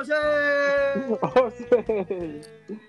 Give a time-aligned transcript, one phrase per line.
[0.00, 1.64] おしゃーおせ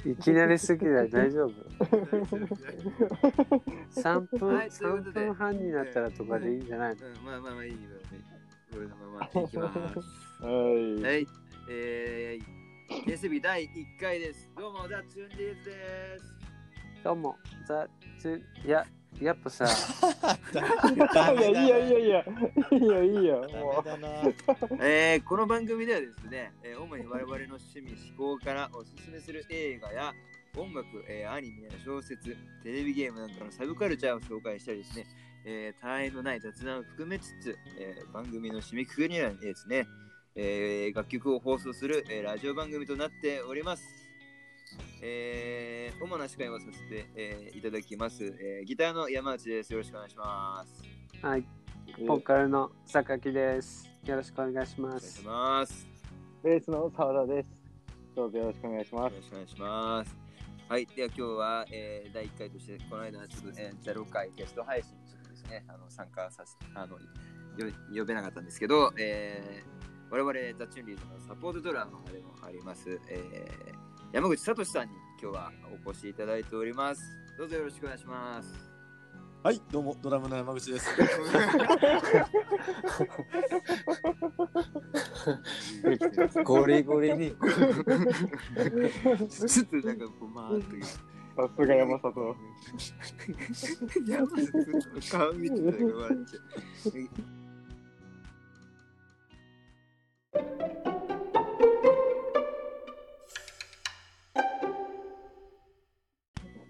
[0.09, 1.51] いきなりすぎない大丈夫
[3.99, 7.07] ?3 分、はいということ3で分半になったらとかでいいんじゃないの？
[7.07, 7.77] うん、まあまあまあいいよ。
[8.71, 9.79] これのままいきます。
[9.79, 9.91] は
[10.51, 11.01] い。
[11.01, 11.25] はい。
[11.71, 12.43] えー、
[13.07, 13.67] ゲス日第1
[13.99, 14.47] 回です。
[14.55, 16.25] どうも、ザ・チュンリーズです。
[17.03, 17.35] どうも、
[17.67, 17.87] ザ・
[18.19, 18.85] ツいや、
[19.21, 22.23] やっぱさ、いやいやいやいやいや
[22.71, 24.07] いいよいいよダもメだな。
[24.85, 30.13] えー、この番組ではですね、えー主に我々の趣味、思考からおすすめする映画や
[30.55, 35.05] 音楽、えーアニメや小説、テレビゲームなんかのサブカルチャーを紹介したりですね、
[35.45, 39.85] えー、他愛のない雑談を含めつつ、えー番組の締めくくりにはですね、
[40.35, 43.83] えー楽曲を放送する、えーラジオ番組となっております。
[45.01, 49.73] えー主な司会をさせて、えーいただきます、えーギターの山内です。
[49.73, 50.83] よろしくお願いします。
[51.25, 51.39] はい、
[52.01, 53.89] うボーカルの榊です。
[54.05, 55.25] よろしくお願いしまお願いしす。
[55.25, 55.87] ます。
[56.43, 57.51] ベースの澤田です
[58.15, 60.17] どうぞよろしくお願いしますよろしくお願いします。
[60.69, 64.91] はい、では今日は、えー第1回として、この間、ちょっと、えー、0回ゲスト配信
[65.29, 66.97] ですね、あの参加させあの
[67.57, 75.51] よ呼べなかったんですけど、えー、我々、ザ・チュンリーズのサポートドラマでもあります、えー、山口聡さんに今日は
[75.85, 77.01] お越しいただいております。
[77.37, 78.49] どうぞよろしくお願いします。
[79.43, 80.89] はい、どうも、ドラムの山口です。
[86.43, 87.29] ゴリゴリに。
[87.29, 87.37] ちょ
[89.63, 90.83] っとなんかこう、まーっという。
[90.83, 90.97] さ
[91.55, 92.09] すが山里
[94.09, 94.49] 山口の
[95.09, 96.41] 顔見てたら笑っちゃう。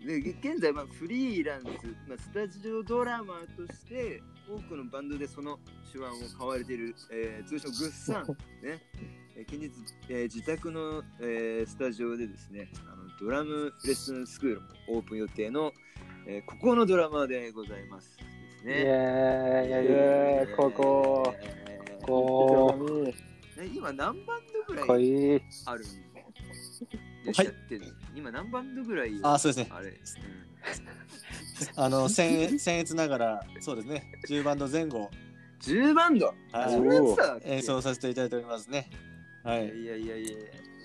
[0.10, 1.66] で現在、まあ、フリーランス、
[2.08, 5.60] まあ、スタジオドラマーとして多くのバンドでその
[5.92, 8.26] 手腕を買われている、えー通称グッサン、
[8.66, 8.82] ね。
[9.38, 9.72] えー近日、
[10.10, 15.72] えー自宅の、えースタジオでですねあのドラムレッスンスクールもオープン予定の、
[16.26, 18.74] えーここのドラマーでございますですイね。
[18.74, 18.78] イ。
[18.78, 20.56] イエーイ。
[20.56, 21.36] ここ。
[21.40, 23.14] えーここ。
[23.60, 24.90] え今何バンドぐらい。
[24.90, 29.72] あるんではってる今何バンドぐらいあ、そうですね。
[29.72, 29.96] あれ、うん。
[31.76, 34.12] あの、 せん僭越ながら、そうですね。
[34.28, 35.10] 10バンド前後、
[35.62, 37.50] 10バンドはい。
[37.52, 38.90] 演奏させていただいておりますね。
[39.44, 39.66] はい。
[39.68, 39.86] い。
[39.86, 40.38] やいやいやいや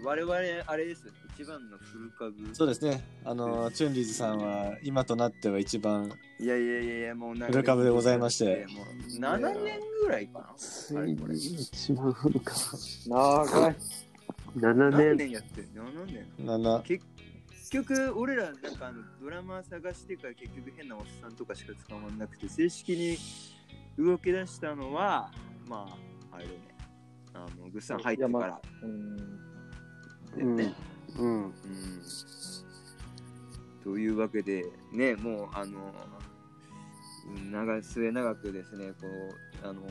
[0.05, 0.35] 我々
[0.67, 1.05] あれです
[1.37, 2.55] 一番のフル株。
[2.55, 3.03] そうですね。
[3.25, 8.67] あの、チュンリーズさんは、今となっては一番、いやいやいやいやもうなんフル株でございまして。
[8.69, 8.87] もう
[9.21, 10.41] 7年ぐらいか
[10.93, 11.05] な？
[11.05, 12.55] 一番古か。
[13.07, 13.77] 長い
[14.57, 15.17] 7何年。
[15.17, 17.05] 年やってる7年7、結
[17.71, 23.19] 局俺らなんかあのドラマー探してから結局変なおっさんとかしか捕まんなくて正式に
[23.99, 25.31] 動き出したのは
[25.67, 25.87] ま
[26.31, 26.59] ああれだね。
[27.35, 28.61] あのグッサン入ってから。
[28.83, 30.57] うん。
[30.57, 30.75] ね、
[31.19, 31.45] うん。
[31.45, 31.55] うん。
[33.83, 35.93] というわけでねもうあの
[37.51, 39.07] 長末長くですねこ
[39.65, 39.83] うあの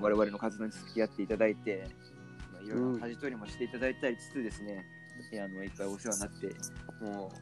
[0.00, 2.11] 我々の活動に付き合っていただいてまあ
[2.64, 4.84] いろいろな舵取りもしていただいたりつつですね、
[5.32, 6.46] いやあのいっぱいお世話になって
[7.04, 7.32] も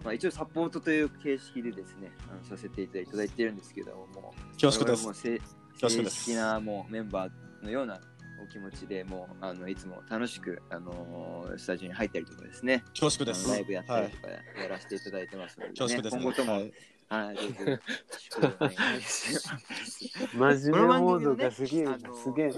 [0.00, 5.14] う、まあ、一応サポートという形式でですねあのさせていただいてるんですけども恐縮ですも。
[5.14, 5.40] 正
[5.72, 8.00] 恐縮です正式なもうメンバーのような
[8.42, 13.48] お気持ちでもうあのいつも楽しく、あのースタジオに入ったりとかですね恐縮です。
[13.48, 14.22] ライブやったはいりと。
[14.22, 16.72] かやらせていただいてますので、ね恐縮です、今後とも、はい
[17.08, 20.60] はい、どうぞよろしくお願いします。
[20.62, 21.86] 真面目モードがすげえ
[22.22, 22.52] すげえ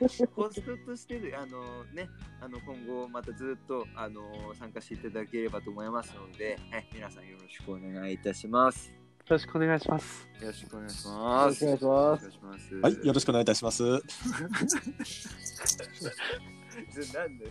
[0.00, 2.08] ホストとしてあのね、
[2.40, 4.22] あの今後またずっとあの
[4.58, 8.88] 参加していただければと思いますので、はい、皆さんよろしくお願いいたします。
[8.88, 8.94] よ
[9.28, 10.28] ろしくお願いします。
[10.40, 11.64] よろしくお願いします。
[11.64, 12.74] よろしくお願いします。
[12.76, 13.84] はい、よろしくお願いいたします。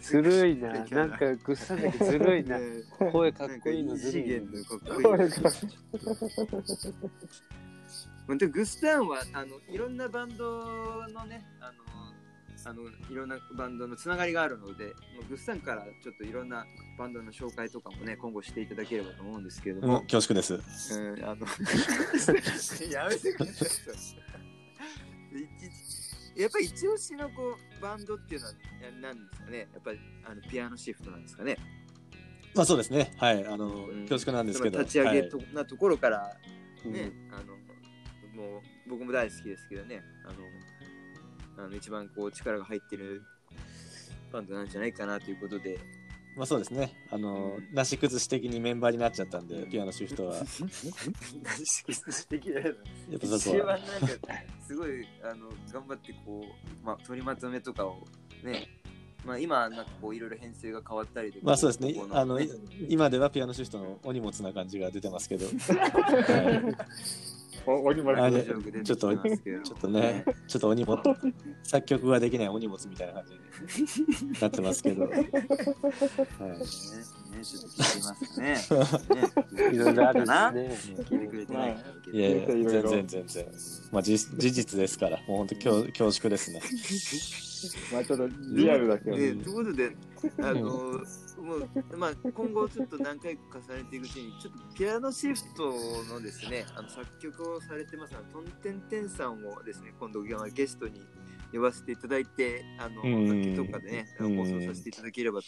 [0.01, 0.85] ずるいな。
[0.85, 2.57] なんかぐっさんだけずるいな。
[2.57, 2.65] ね
[3.11, 4.41] 声かっこいいのずるい
[8.27, 12.09] 本当 グスタンはあのいろんなバンドのねあの
[12.65, 14.91] あのいろんなバンドのつながりがあるのでも
[15.25, 16.65] うグスタンからちょっといろんな
[16.97, 20.53] バンドの紹介とかもね今後していただければと思うんですけれどもうも、恐縮です。
[20.99, 21.45] うん、あの
[22.91, 25.39] やめてください
[26.37, 28.53] いやっぱり一押しのこうバンドっていうのは
[29.01, 31.57] 何ですかねやっぱりあのピアノシフトなんですかね
[32.55, 33.13] まあそうですね。
[33.17, 33.45] はい。
[33.45, 34.79] あのうん、恐縮なんですけど。
[34.79, 36.35] 立ち上げはいと、なところから
[36.85, 37.57] うんね、あの
[38.41, 40.35] もう僕も大好きですけどねあの
[41.59, 43.23] あの一番こう力が入ってる
[44.31, 45.77] バンドなんじゃないかなということで
[46.35, 46.93] まあそうですね。
[47.11, 50.35] あのう、なし崩し的にメンバーになっちゃったんで、ピアノシフトは。
[50.35, 50.41] や
[51.43, 52.73] 何し的なやっ
[53.19, 53.77] ぱつそこは。
[53.77, 54.17] 一番なんか
[54.65, 58.07] すごいあの頑張ってこう、まあ、取りまとめとかを
[58.43, 58.69] ね
[59.25, 61.45] まあ今、なんかこういろいろ編成が変わったりとか。
[61.45, 62.07] まあそうですねここ。
[62.07, 62.39] のあの、
[62.87, 65.45] 今ではピアノシフトのお荷物な感じが出てますけど。
[65.51, 67.38] はいお
[67.75, 71.01] 鬼丸あれちょっとちょっとちょっとね、ちょっとお荷物、
[71.63, 75.03] 作曲ができないお荷物みたいな感じになってますけど。
[75.03, 75.27] は いね、
[77.39, 79.69] ね、ちょっと聞いてますかね。
[79.69, 80.51] ね いろいろあるな。
[80.51, 81.77] 聞いてくれてない
[82.11, 83.45] いやいや、全然全然。
[83.91, 86.61] まあ事事実ですから、もう本当恐恐縮ですね。
[87.91, 89.17] まあちょっとリアルだけど。
[89.17, 89.95] でということで、
[90.41, 95.71] あの、もう、まあ、今後ちょっと何回か重ねていくうちに、ちょっとピアノシフト
[96.13, 101.01] のですね、あの作曲をされてます、あのトンテンテンさんをですね、今度ゲストに
[101.53, 105.47] 呼ばせていただいて、あの、うん楽器とかでね、うん放送させていただければと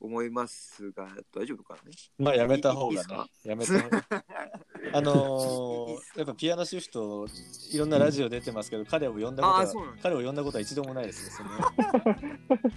[0.00, 1.96] 思いますが、大丈夫かなね？
[2.18, 3.08] まあやめた方がね
[3.44, 4.04] やめた方が。
[4.92, 7.26] あのー、やっぱピアノシフト、
[7.72, 11.48] いろんなラジオ出てますけど、彼を呼んだことは彼を呼んだことは一度もないですね。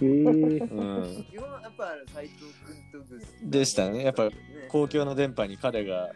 [0.00, 1.26] うん。
[1.30, 4.34] 基本やっぱ斎藤君とグスでしたねやっぱね
[4.68, 6.12] 公共の電波に彼が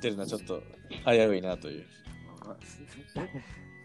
[0.00, 0.62] 出るのはちょっと
[1.06, 1.86] 危ういなという。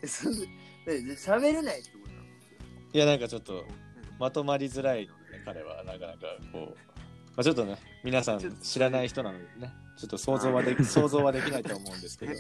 [0.04, 2.24] 喋れないってことなの
[2.94, 3.66] いや、なんかちょっと
[4.20, 6.20] まとまりづらいので、ね、彼はなかなか
[6.52, 6.78] こう、
[7.36, 12.34] まあ、ちょっとね、皆さん知らない人なのでね、ちょっと想像はでき想像はできないと思うんですけど、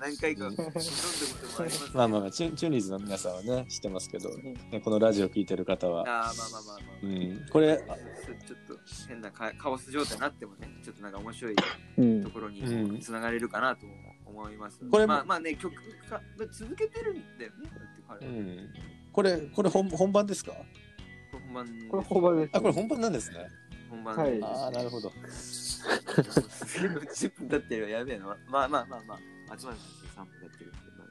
[0.00, 0.56] 何回か飲ん。
[0.56, 7.00] だこともありますまあまあまあチュン、チュンリーズの皆さんはね、知ってますけど、ね、このラジオ聞いてる方は、ああまあまあまあ、まあ。
[7.02, 8.78] うん、これ、あちょっと
[9.08, 11.56] 変なカカオス状態になってもね、ちょっとなんか面白い
[11.98, 12.22] うん。
[12.24, 13.86] ところにうんつながれるかなと
[14.26, 14.80] 思います。
[14.90, 15.74] これまあまあね、曲
[16.08, 17.70] か続けてるんだよね。
[18.08, 18.32] だって彼は。
[18.32, 18.68] うん、
[19.12, 20.52] これ、これ本本番ですか？
[20.52, 20.64] 本
[21.52, 22.50] 番ですこれ本番です。
[22.54, 23.36] あ、これ本番なんですね。
[23.90, 25.08] 本番はいああ、なるほど。
[25.08, 28.26] 10分経ってるよやべえな。
[28.26, 28.32] ま
[28.64, 29.18] あまあまあまあ、
[29.58, 29.78] 集まる
[30.16, 31.06] 3分経ってるんで、まあ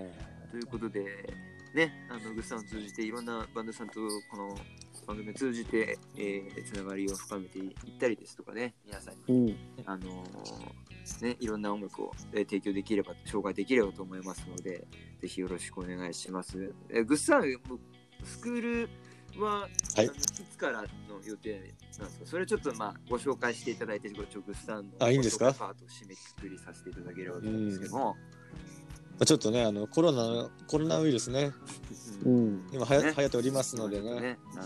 [0.00, 0.18] いいか。
[0.50, 1.04] ということで、
[1.74, 3.94] ね、あのグッサンを通じていろんなバンドさんと
[4.30, 4.56] この
[5.06, 9.84] 番組を通じて、えー、つながりを深めていったりですとかね、皆さんに、うん。
[9.86, 10.88] あのー
[11.22, 14.86] ね、いろんな音楽を、えー提供できれば、紹介できればと思いますので、
[15.20, 16.72] ぜひよろしくお願いします。
[16.90, 18.88] えーグッサン、もうスクール
[19.36, 20.06] は、はい。
[20.06, 20.10] い
[20.50, 20.88] つからの
[21.24, 23.76] 予定なんですかそれちょっとまあご紹介してい。
[23.76, 25.52] ただいて、ご直グッサンのあいいんですか？
[25.52, 27.66] パートを締めくくりさせていただければと思うん。
[27.66, 28.14] ですけども、ま
[29.20, 31.52] あちょっとね、あのコロナ、コロナウイルスね、
[32.24, 32.54] ううん。
[32.56, 32.68] ん。
[32.72, 33.14] 今はや、ね。
[33.16, 34.20] 流行っておりますのでね。
[34.20, 34.62] ね、あの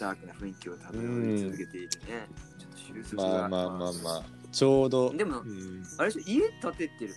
[0.00, 2.28] ダークな雰囲気を漂い続けているね。
[2.58, 5.82] ちょっと収束がまあまあまあまあ、ちょうど、でもうん。
[5.98, 6.30] あれでしょ？
[6.30, 7.14] 家建ててる？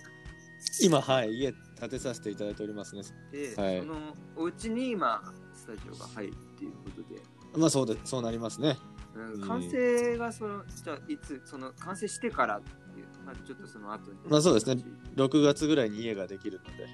[0.82, 3.02] 今、はい、家建てさせていただいておりますね。
[3.30, 3.80] で、はい。
[3.80, 5.22] そのお家に今
[5.66, 7.20] スタジオが入るっていうことで、
[7.58, 8.76] まあそうで、そうなりますね。
[9.16, 9.40] うん。
[9.40, 14.82] 完成がそのじゃあいつその完成してからっていう、まあ、ちょっとその後に、まあそうですね。
[15.16, 16.84] 6月ぐらいに家ができるので、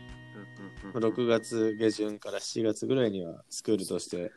[0.84, 4.32] うんうんうん、6月下旬から7月ぐらいにはスクールとして、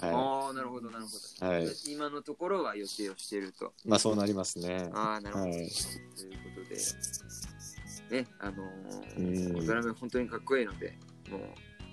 [0.00, 1.68] はああなるほどなるほど、はい。
[1.88, 3.72] 今のところは予定をしていると。
[3.84, 3.88] い。
[3.88, 4.90] まあそうなりますね。
[4.92, 5.52] ああなるほど、はい。
[5.52, 5.68] というこ
[6.62, 6.76] とで。
[8.10, 9.66] ねあのーうん。
[9.66, 10.98] ドラム本当にかっこいいので
[11.30, 11.40] もう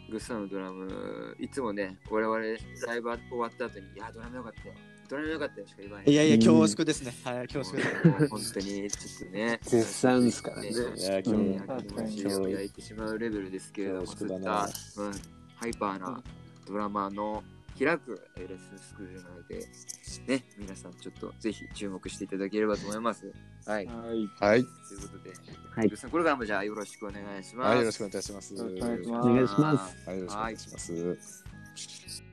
[0.10, 4.76] グッサンのドラムいつもね我々ライブ終わった後に「いやドラムよかったよ。
[5.10, 6.12] ドラムよかったよ」しか言わない。
[6.12, 6.40] いやいや、うん。
[6.42, 7.14] 恐縮ですね。
[7.24, 7.78] はい、恐縮。
[7.78, 8.08] です。
[8.08, 9.60] もう本当にちょっとね。
[9.64, 10.70] 絶賛ですからね。
[10.70, 14.72] いや、うん今日、焼きもちを焼いてしまうレベルですけれども、恐そうった、なうん、
[15.56, 16.24] ハイパーな
[16.68, 17.44] ドラマーの
[17.86, 19.66] 開くえーレッスンスクールなので、
[20.28, 23.32] ね、皆さんちょっとぜひ注目していただければと思います。
[23.66, 23.86] はい。
[23.86, 24.30] はい。
[24.40, 24.60] はい。
[24.60, 25.32] いうことで、
[25.76, 27.68] はいグッさんこれからもじゃあよろしくお願いします。
[27.70, 28.54] はい、よろしくお願いします。
[28.54, 30.10] よろしくお願いしますお願いします。
[30.10, 32.29] はい、よろしくお願いします。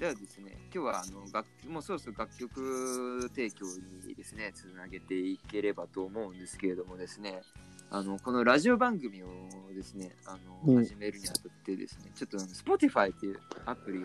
[0.00, 3.66] じゃあですね、今日はあの楽もうそろそろ楽曲提供
[4.06, 7.42] にですね、つなげていければと思うんですけれどもですね、
[7.90, 9.26] あのこのラジオ番組を
[9.74, 14.02] ですね、あの、うん始めるにあたってですね、ちょっとあの Spotify っていうアプリを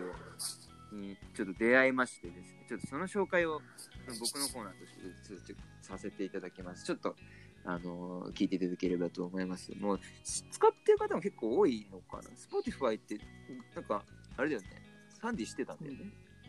[0.96, 3.60] にちょっと出会いましてですね、ちょっとその紹介を
[4.18, 6.84] 僕のコーナーとしてちょっとさせていただきます。
[6.84, 7.14] ちょっと
[7.64, 9.70] あの聞いていただければと思います。
[9.78, 13.16] もう使ってる方も結構多いのかな？Spotify って
[13.76, 14.02] なんか
[14.36, 14.83] あれだよね。
[15.24, 16.00] サンディしてたんだよね。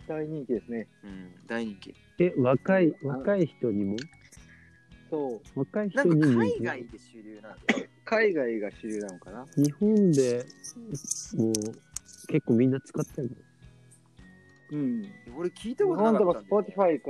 [0.05, 0.89] 大人気ですね。
[1.01, 1.95] うん、大人気。
[2.19, 3.95] え、若い、若い人にも？
[5.09, 5.59] そう。
[5.59, 7.47] 若い人なんかに人気海外で主流なんだ
[7.79, 7.85] よ。
[8.03, 9.45] 海外が主流なのかな？
[9.55, 10.45] 日本で
[11.37, 11.53] もう
[12.27, 13.37] 結構みんな使ってる
[14.71, 15.05] うん。
[15.37, 16.73] 俺聞いた日ことな本でもかったんだよ、ね。
[16.75, 17.01] Spotify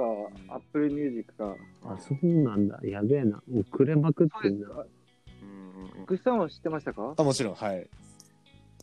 [0.47, 1.45] か Apple Music か。
[1.45, 1.57] の
[1.95, 2.79] あ、そうなんだ。
[2.83, 3.41] やべえな。
[3.49, 4.69] もうくれまくってんな。
[4.69, 6.05] うんうんうん。
[6.05, 7.15] グッさんは知ってましたか？
[7.17, 7.89] あ、もちろん、はい。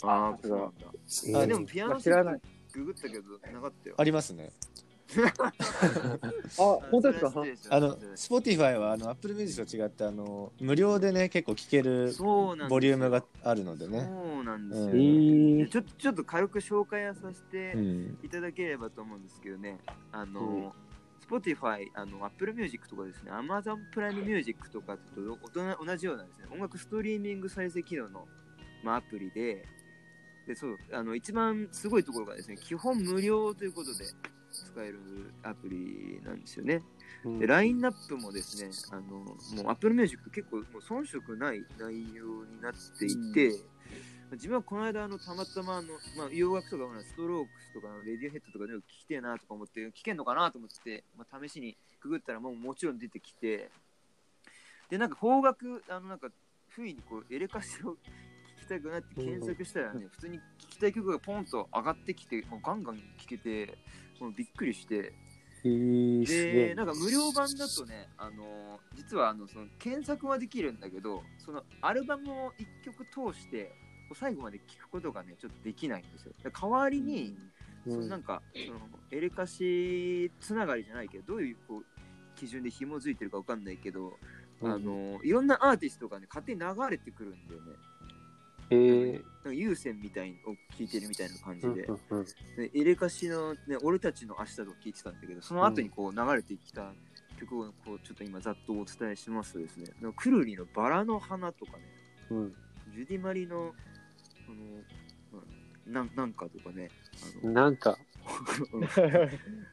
[0.03, 0.75] ああ、そうなんだ。
[1.29, 2.41] えあ、でもピアノ知らない。
[2.73, 3.95] ググったけどなかったよ。
[3.99, 4.51] ありますね。
[5.13, 7.25] あ、本当です
[7.69, 7.77] か？
[7.77, 14.01] あの、Spotify はあの Apple Music と違ってあの無料でね結構聴けるボリュームがあるのでね。
[14.01, 18.19] そうなんですよ、ちょっとちょっと軽く紹介をさせてうん。
[18.23, 19.79] いただければと思うんですけどね、
[20.13, 20.75] あの、
[21.29, 28.27] Spotify、あの Apple Music とかですね、Amazon プライムミュージックとかと大人同じようなですね、音楽ストリーミング再生機能の、
[28.83, 29.67] まあ、アプリで、
[30.47, 34.05] で、そう、あの、一番すごいところがですね、基本無料ということで
[34.51, 34.99] 使える
[35.43, 36.83] アプリなんですよね。
[37.25, 37.39] うん。
[37.39, 43.53] で、ラインナップもですね、あの、もう Apple Music 結構もう遜色ない内容になっていて、
[44.33, 53.71] 自分はこの間あのたまたまあの、まあ、洋楽とかストロークスとかレディオヘッドとかでも聞きてえなとか思って聞けんのかなと思って、まあ、試しにくぐったらもうもちろん出てきて。
[54.89, 56.29] でなんか邦楽あのなんか
[56.69, 57.97] 不意にこうエレカシを
[58.73, 63.79] たくなって検索したらね、普通に聞きたい曲がポンと上がってきてもうガンガン聴けて
[64.21, 65.13] もうびっくりして。
[65.63, 65.71] で
[66.69, 66.75] ね。
[66.75, 73.71] なんか無料版だとねあの実はあのその検索はできるんだけどそのアルバムを1曲通して
[74.15, 76.33] 最後まで聞くことがねちょっとできないんですよ。
[76.43, 77.37] 代わりに、
[77.87, 81.85] そのなんかそのエレカシつながりじゃないけどどういうこう
[82.35, 84.15] 基準で紐づいてるかわかんないけど、
[84.63, 87.73] あのいろんなアーティストがね勝手に流れてくるんだよね
[88.73, 89.13] えー。
[89.13, 92.25] なんか有線みたいを聞いてるみたいな感じで、うんうんうん
[92.57, 96.93] でエレカシの、ね、俺たちの明日とか聞いてたんだけど、その後にこう流れてきた
[97.41, 101.79] 曲をこうちょっと今ざっとお伝えしますとですね、なんかくるりのバラの花とかね、
[102.31, 102.55] うん
[102.95, 103.73] ジュディマリの、
[104.47, 106.91] あの、ななんかとかね、
[107.43, 107.97] あの、なんか、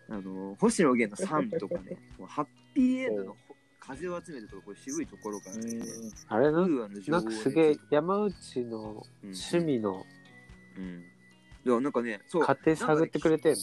[0.09, 3.48] あの星野源のサンとかね、ハッピーエンドのほ
[3.95, 5.81] 風を集めるとか、これ渋いところからね、
[6.27, 9.29] あれななんかすげえ山内のうん。
[9.29, 10.05] 趣味の
[10.77, 10.83] うん。
[10.83, 11.18] い
[11.69, 12.43] や、なんかね、そう。
[12.43, 13.59] 家庭探ってくれてんの？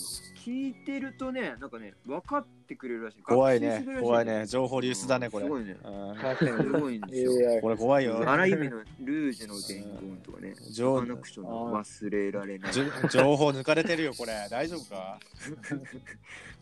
[0.46, 3.22] 聞いてるとね、なんかね、分かってくれるらしい。
[3.22, 5.44] 怖いね学習してくれるらし怖いね情報流出だねこれ。
[5.44, 5.76] すごいね。
[5.82, 7.32] うんすごいんですよ。
[7.60, 8.22] これ怖いよ。
[8.30, 12.72] 荒井由実のルージュの伝言とかね、情サカナクションの忘れられない。
[12.72, 15.18] じゅ情報抜かれてるよこれ大丈夫か？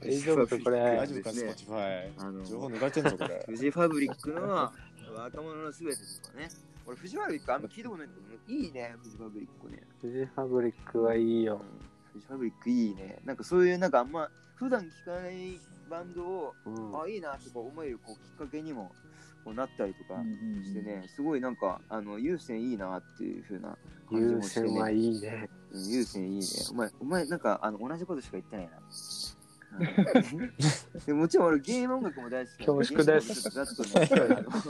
[0.00, 4.72] 大丈夫かこれ大丈夫かですね Spotify あの情報抜かれてんぞこれフジファブリックの
[5.14, 6.48] 若者のすべてとかね。
[6.86, 9.82] 俺、フジファブリックあんま聞いたことないんだけど、いいね、フジファブリックね。
[10.00, 11.60] フジファブリックはいいよ。
[12.12, 13.18] フジファブリックいいね。
[13.24, 15.58] なんかそういう、なんかあんま普段聞かない
[15.90, 18.92] バンドを、うんあ、いいなとか思えるこうきっかけにも
[19.44, 20.20] こうなったりとか
[20.62, 23.76] してね、すごいなんか、あの、優先いいなっていう風な
[24.08, 24.68] 感じ優もしてね。
[24.68, 25.50] 先はいいね。
[25.72, 26.46] うん、優先いいね。
[26.70, 28.72] お前、お前なんか、あの、同じことしか言ってないな。
[29.78, 30.52] うん。
[31.06, 33.50] でもちろん俺ゲーム音楽も大好き恐縮です。
[33.50, 34.08] ゲーム音楽ちょっとざっ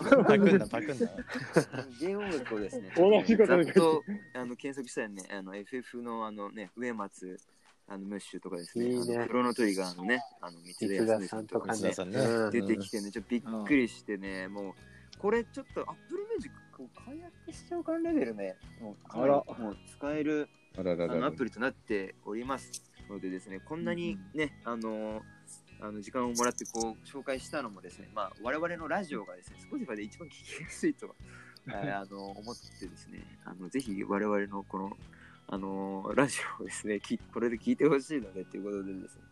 [0.09, 0.95] とねパクんなパクんな。
[2.01, 7.39] ゲーム音楽をですね、同じことざ言っとあの検索したらね、あの FF のあのね、植松
[7.87, 9.17] あのムッシュとかですね、いいね。
[9.17, 11.79] あのクロノトリガーのね、あの三三田さんとかね。
[11.79, 11.95] 三田。
[11.95, 12.19] さんね。
[12.19, 12.51] うん。
[12.51, 14.75] 出てきてね、ちょっとびっくりしてね、もう、
[15.19, 21.15] これちょっと Apple Music を解約しちゃうかんレベルね、もうもう使えるあらららら。
[21.15, 25.23] あのアプリとなっておりますのでですね、こんなにね、あの
[25.81, 31.15] あの時間をもらってこう紹介したのもですね、まあ、我々のラジオがですね、Spotify で一番聞きやすいと、
[31.69, 34.97] え ーあの思ってですね、あのぜひ我々のこの、
[35.47, 39.23] あのラジオをですね、きこれで聞いてほしいのでということでですね、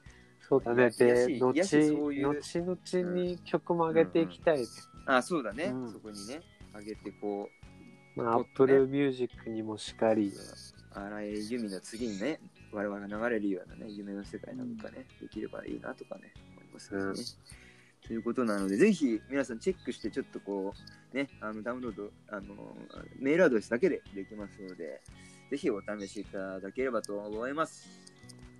[0.40, 0.90] そうだね。
[0.90, 4.66] で、い後、々に曲も上げていきたいね。
[5.06, 6.42] あ、そうだね、うんそこにね、
[6.74, 7.48] 上げてこ
[8.16, 10.32] う、まあ、Apple Music にもしかり。
[10.94, 12.38] 荒井由実の次にね、
[12.72, 17.00] 我々が流れるようなね、夢の世界なんかね、できればいいなとかね、思いますね。
[17.00, 17.14] うん
[18.06, 20.74] ということなので、ぜひ皆さんチェックして、ちょっとこ
[21.12, 22.76] う、ね、あのダウンロード、あの、
[23.18, 25.00] メールアドレスだけでできますので、
[25.50, 27.88] ぜひお試しいただければと思います。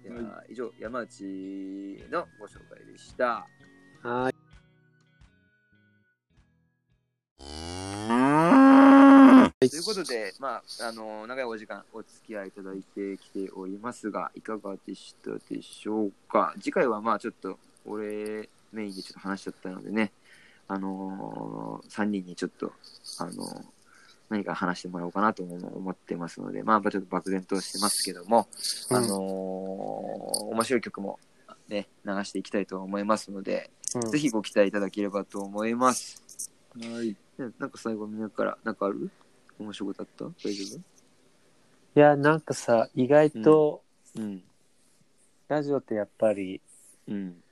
[0.05, 1.23] では、以上、山内
[2.11, 3.47] のご紹介でした。
[4.03, 4.32] はい。
[9.71, 16.55] ということで、まあ、あの長いお時間お付き合いいただいてきておりますが、いかがでしたでしょうか？
[16.61, 20.13] 次回はまあちょっと俺メインでちょっと話しちゃったのでね、
[20.69, 22.73] あのー、3人にちょっと、
[23.19, 23.65] あのー
[24.31, 28.49] 何か話してもらおうかなとも思ってますので、まあ、ちょっと漠然としてますけども、
[28.89, 29.11] あのー
[30.47, 31.19] 面白い曲も
[31.69, 36.51] ね、流していきたいと思いますので、うんぜひご期待いただければと思います。
[36.81, 37.15] はい。
[37.39, 39.11] ねなんか最後みんなから、なんかある？
[39.63, 40.49] 面白いことあった？
[40.49, 43.83] 大丈いや、なんかさ、意外と、
[44.17, 44.43] 夫うん。
[45.49, 46.61] ラジオってやっぱり
[47.09, 47.43] うん。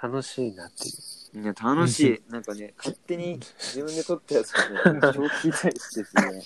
[0.00, 1.42] 楽しいなっていう。
[1.44, 2.22] いや、楽しい。
[2.32, 6.42] なんかね、勝手に自分で撮ったやつをね、 超聞いたりしてですね、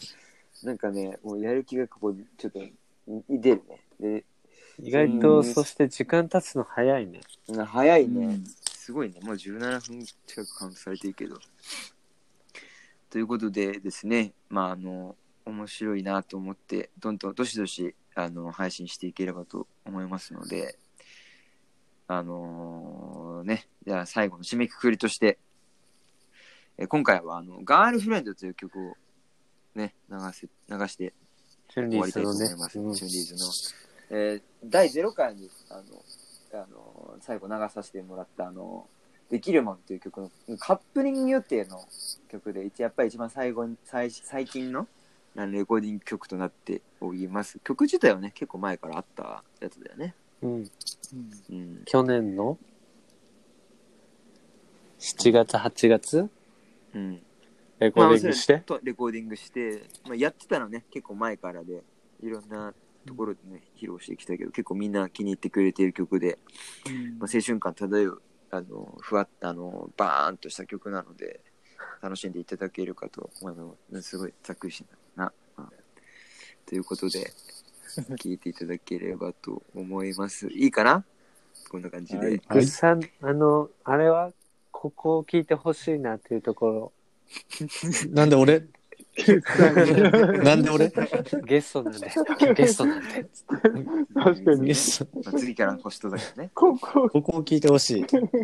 [0.65, 2.73] なんかね、もうやる気がこう、ちょっと、い
[3.29, 3.83] 出るね。
[4.01, 4.25] で、
[4.79, 7.21] 意外と、そして時間経つの早いね。
[7.49, 9.19] うん早いね、うんすごいね。
[9.23, 11.39] もう17分近くカウントされてるけど。
[13.17, 20.77] ということでですね、まあ、あの、面白いなと思って、どんどんどしどし、あの、配信していければと思いますので、
[22.09, 25.39] あのね、じゃあ最後の締めくくりとして、
[26.77, 28.93] え今回は、あの、ガールフレンドという曲を
[29.75, 31.15] ね、流せ、流して
[31.73, 32.79] 終わりたいと思います。。
[32.79, 33.51] うんチュンリーズの。
[34.11, 35.83] えー第0回に、あの、
[36.53, 38.87] あの、最後流させてもらった、あの、
[39.31, 41.81] できるもんっていう曲の、カップリング予定の
[42.29, 44.87] 曲で、一やっぱり一番最後に、最最近の
[45.35, 47.59] レコーディング曲となっております。
[47.61, 50.15] 曲自体はね、結構前からあったやつだよね。
[50.43, 50.71] うん。
[51.51, 51.83] うん。
[51.85, 52.59] 去年の
[54.99, 56.31] 7月、8月
[56.95, 57.23] うん。
[57.79, 61.83] レコーディングして、まあとレコーディングして、まあ、やってたのね、結構前からで、
[62.23, 62.73] いろんな
[63.05, 66.39] ところでね、披露してきたけど、結構みんな気に入ってくれている曲で、
[67.19, 71.41] まあ、青春感漂う、あの、ふわっとあの、バーンとした曲なので、
[72.03, 73.55] 楽しんでいただけるかと思い
[73.93, 74.11] ます。
[74.11, 74.85] すごいざっくりし
[75.17, 75.25] な。
[75.25, 75.73] なまあ
[76.67, 77.33] ということで、
[78.17, 80.49] 聞いていただければと思います。
[80.49, 81.05] いいかな？
[81.71, 82.19] こんな感じで。
[82.19, 84.33] はいグッさん、あの、あれは、
[84.71, 86.93] ここを聞いてほしいなっていうところ、
[88.11, 88.67] なんで俺
[90.45, 90.93] なんで俺？
[91.45, 92.11] ゲストなんで、
[92.55, 93.27] ゲストなんで。
[94.15, 94.69] 確かに。
[94.69, 96.51] まあ、次からホストだからね。
[96.55, 98.01] ここ、ここを聞いてほしい。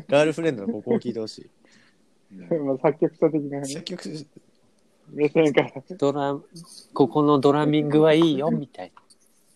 [0.09, 1.51] ガールフレンドのここを聞いてほしい。
[2.35, 4.27] うんまあ、作曲者的なね作曲
[5.13, 5.71] 目線から。
[5.99, 6.39] ドラ、
[6.95, 8.93] ここのドラミングはいいよ、みたい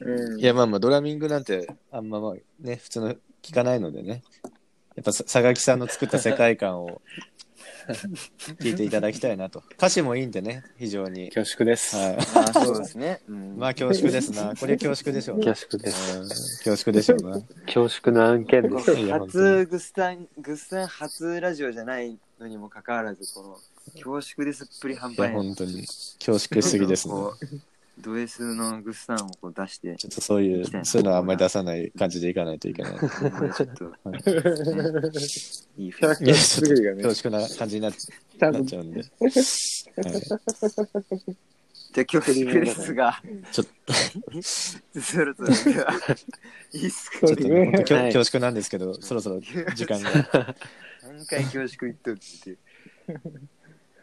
[0.00, 4.22] うんいやまあまあドラミングなんてあんままあね普通の聞かないのでね
[4.94, 7.00] やっぱさ佐々木さんの作った世界観を
[8.60, 11.34] 聞いていただきたいなと歌詞もいいんでね非常にな。
[11.34, 11.96] 恐縮です。
[11.96, 12.18] はいあ
[12.50, 13.20] あ、そうですね。
[13.28, 16.18] うんまあ恐縮ですなこれ恐縮でしょうね恐縮です。
[16.18, 18.92] うん恐縮でしょうな恐縮な案件です。
[18.94, 23.58] いや初グッサン、グッサン初ラジオじゃないのにもかかわらず、この
[23.94, 25.44] 恐縮ですっぷり半いや端ない。
[25.46, 25.86] 本当に
[26.18, 27.46] 恐縮しすぎですねこう
[27.98, 32.92] ド S のグッサンをこう出して、ちょっとそういうそういうのはあんまり出さない感じでいかないといけない。
[32.98, 33.10] ちょっ
[33.74, 33.90] と、は
[35.76, 43.66] いいいフィキャラクター作りがね恐縮な感じになっちゃなっちゃうんで、はい、じゃあ恐縮ですが、ちょっ
[45.00, 45.92] そろそろでは、
[46.72, 47.26] いいっすか？
[47.26, 48.12] ちょっとね、本当恐はい。
[48.12, 50.10] 恐縮なんですけど、そろそろ時間が。
[51.02, 52.58] 何回恐縮言っとるっていう。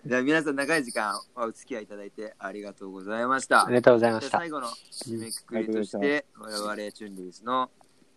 [0.05, 3.75] じゃあ皆さん長い時間お付き合いいただいてありがとうございましたあり。
[3.75, 4.37] がとうございました。
[4.37, 7.69] 最後の締めくくりとして、我々チュンリーズの、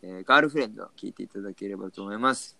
[0.02, 2.56] えーガールフレンドを聞いていただければと思います。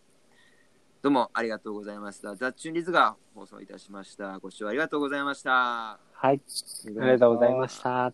[1.02, 2.36] どうもありがとうございました。
[2.36, 4.38] ザ・チュンリーズが放送いたしました。
[4.38, 5.50] ご視聴ありがとうございました。
[5.50, 5.98] は
[6.32, 6.40] い。
[6.86, 8.06] ありがとうございました。
[8.06, 8.12] あ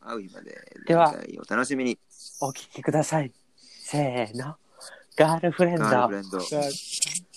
[0.00, 0.76] 会う日まで。
[0.86, 1.12] では
[1.44, 1.98] お楽しみに。
[2.40, 3.32] お聞きください。
[3.56, 4.54] せーの。
[5.16, 6.38] ガールフレンドガールフ。
[6.38, 7.31] レンド。